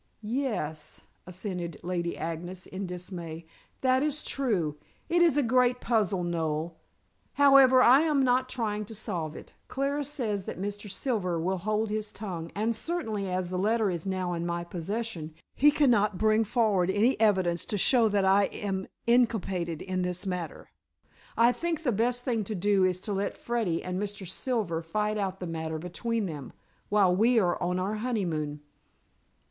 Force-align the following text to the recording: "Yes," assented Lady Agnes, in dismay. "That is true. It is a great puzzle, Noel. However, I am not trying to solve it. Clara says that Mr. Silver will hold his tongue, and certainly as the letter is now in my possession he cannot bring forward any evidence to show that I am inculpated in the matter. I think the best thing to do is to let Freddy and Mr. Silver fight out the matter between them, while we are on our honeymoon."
"Yes," 0.23 1.01
assented 1.27 1.79
Lady 1.83 2.17
Agnes, 2.17 2.65
in 2.65 2.87
dismay. 2.87 3.45
"That 3.81 4.01
is 4.01 4.23
true. 4.23 4.79
It 5.09 5.21
is 5.21 5.37
a 5.37 5.43
great 5.43 5.79
puzzle, 5.79 6.23
Noel. 6.23 6.75
However, 7.33 7.83
I 7.83 7.99
am 8.01 8.23
not 8.23 8.49
trying 8.49 8.83
to 8.85 8.95
solve 8.95 9.35
it. 9.35 9.53
Clara 9.67 10.03
says 10.03 10.45
that 10.45 10.59
Mr. 10.59 10.89
Silver 10.89 11.39
will 11.39 11.59
hold 11.59 11.91
his 11.91 12.11
tongue, 12.11 12.51
and 12.55 12.75
certainly 12.75 13.29
as 13.29 13.51
the 13.51 13.59
letter 13.59 13.91
is 13.91 14.07
now 14.07 14.33
in 14.33 14.43
my 14.43 14.63
possession 14.63 15.35
he 15.53 15.69
cannot 15.69 16.17
bring 16.17 16.45
forward 16.45 16.89
any 16.89 17.15
evidence 17.21 17.63
to 17.65 17.77
show 17.77 18.07
that 18.09 18.25
I 18.25 18.45
am 18.45 18.87
inculpated 19.05 19.83
in 19.83 20.01
the 20.01 20.17
matter. 20.27 20.69
I 21.37 21.51
think 21.51 21.83
the 21.83 21.91
best 21.91 22.23
thing 22.25 22.43
to 22.45 22.55
do 22.55 22.83
is 22.85 22.99
to 23.01 23.13
let 23.13 23.37
Freddy 23.37 23.83
and 23.83 24.01
Mr. 24.01 24.27
Silver 24.27 24.81
fight 24.81 25.19
out 25.19 25.39
the 25.39 25.45
matter 25.45 25.77
between 25.77 26.25
them, 26.25 26.53
while 26.89 27.15
we 27.15 27.37
are 27.37 27.61
on 27.61 27.77
our 27.77 27.97
honeymoon." 27.97 28.61